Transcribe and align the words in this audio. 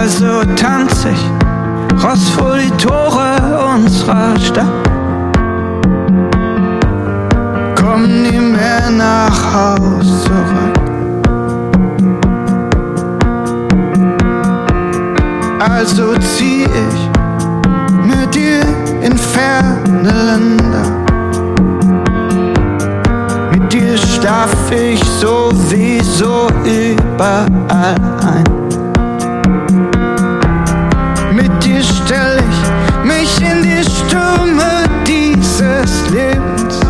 Also 0.00 0.42
tanz 0.56 1.04
ich 1.04 2.02
raus 2.02 2.30
vor 2.30 2.56
die 2.56 2.70
Tore 2.82 3.36
unserer 3.74 4.34
Stadt. 4.40 4.64
Komm 7.78 8.22
nie 8.22 8.40
mehr 8.40 8.90
nach 8.90 9.54
Haus 9.54 10.24
zurück. 10.24 10.78
Also 15.58 16.14
zieh 16.16 16.64
ich 16.64 18.06
mit 18.06 18.34
dir 18.34 18.62
in 19.02 19.18
ferne 19.18 20.12
Länder. 20.28 20.86
Mit 23.52 23.70
dir 23.70 23.98
schlaf 23.98 24.70
ich 24.70 25.04
sowieso 25.04 26.48
überall 26.64 27.96
ein. 28.24 28.69
Stell 31.90 32.38
ich 32.38 32.60
mich 33.04 33.40
in 33.40 33.62
die 33.62 33.82
Stürme 33.84 34.84
dieses 35.06 36.10
Lebens. 36.10 36.80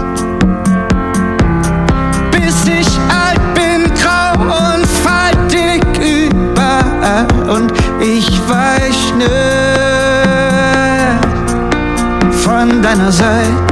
Bis 2.31 2.65
ich 2.67 2.89
alt 3.09 3.41
bin, 3.55 3.91
grau 3.95 4.33
und 4.43 4.87
faltig 5.05 5.83
überall 5.99 7.27
und 7.49 7.73
ich 8.01 8.29
weich 8.49 9.15
nicht 9.17 9.31
von 12.45 12.83
deiner 12.83 13.13
Seite. 13.13 13.71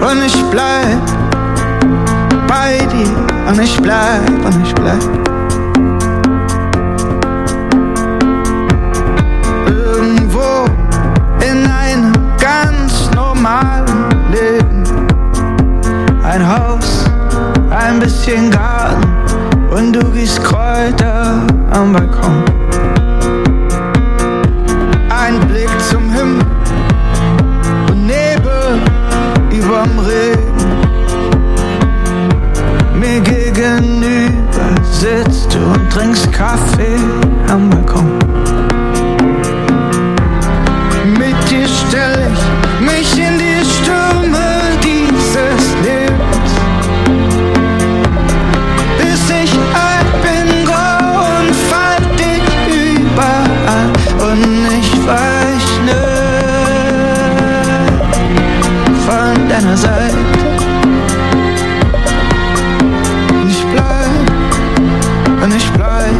Und 0.00 0.24
ich 0.24 0.42
bleib 0.50 1.00
bei 2.48 2.78
dir 2.86 3.48
und 3.48 3.60
ich 3.60 3.76
bleib 3.80 4.44
und 4.44 4.66
ich 4.66 4.74
bleib. 4.74 5.29
Leben. 14.30 14.84
Ein 16.22 16.46
Haus, 16.46 17.04
ein 17.70 17.98
bisschen 17.98 18.50
Garten 18.50 19.08
und 19.70 19.92
du 19.92 20.04
gießt 20.10 20.42
Kräuter 20.42 21.42
am 21.70 21.92
Balkon. 21.92 22.44
Ein 25.08 25.40
Blick 25.48 25.70
zum 25.90 26.10
Himmel 26.10 26.44
und 27.90 28.06
Nebel 28.06 28.80
überm 29.50 29.98
Regen. 29.98 30.40
Mir 32.98 33.20
gegenüber 33.20 34.30
sitzt 34.90 35.54
du 35.54 35.58
und 35.58 35.90
trinkst 35.90 36.32
Kaffee 36.32 36.98
am 37.48 37.70
Balkon. 37.70 38.29
Von 59.70 59.76
deiner 59.76 59.76
Seite. 59.76 60.16
Und 63.32 63.48
ich 63.48 63.64
bleib, 63.72 64.30
und 65.42 65.54
ich 65.54 65.70
bleib, 65.72 66.14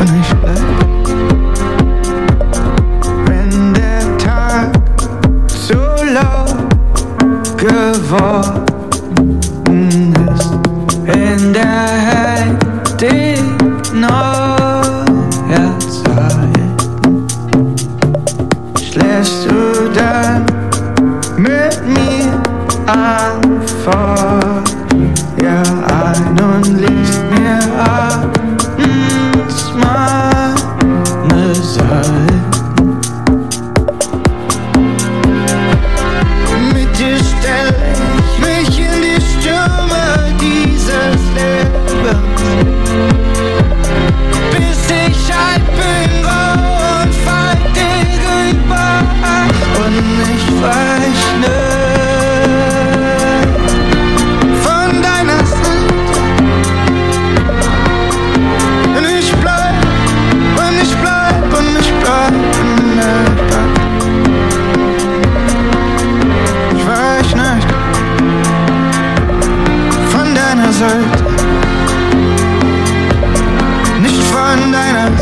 und 0.00 0.10
ich 0.20 0.34
bleib. 0.36 0.58
Wenn 3.26 3.74
der 3.74 4.18
Tag 4.18 4.70
so 5.48 5.74
laut 6.12 6.56
geworden 7.58 8.64
ist, 10.34 10.52
in 11.06 11.52
der 11.52 11.86
Hektik 12.08 13.42
neuer 13.94 14.29
einfach 23.30 24.62
ja 25.42 25.62
ein 25.62 26.40
und 26.40 26.66
liest 26.78 27.22
mir 27.30 27.58
abends 27.78 28.70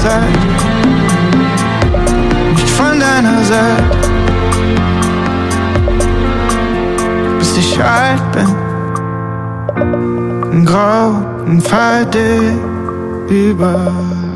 Seite. 0.08 0.26
Nicht 2.50 2.70
von 2.70 2.98
deiner 2.98 3.44
Seite. 3.44 3.98
Bis 7.38 7.58
ich 7.58 7.82
alt 7.82 8.22
bin. 8.32 8.50
Grau 10.64 11.22
und 11.46 11.60
faltig 11.62 12.56
überall. 13.28 14.27